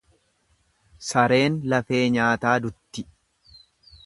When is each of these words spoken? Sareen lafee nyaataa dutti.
Sareen 1.09 1.59
lafee 1.75 2.01
nyaataa 2.17 2.57
dutti. 2.65 3.07